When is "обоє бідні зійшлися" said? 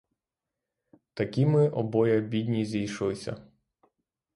1.69-3.37